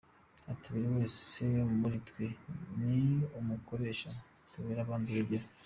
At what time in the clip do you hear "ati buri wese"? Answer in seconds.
0.51-1.43